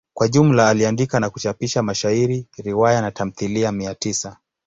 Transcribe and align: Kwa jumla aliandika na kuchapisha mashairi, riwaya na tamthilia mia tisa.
Kwa 0.13 0.27
jumla 0.27 0.69
aliandika 0.69 1.19
na 1.19 1.29
kuchapisha 1.29 1.83
mashairi, 1.83 2.47
riwaya 2.57 3.01
na 3.01 3.11
tamthilia 3.11 3.71
mia 3.71 3.95
tisa. 3.95 4.37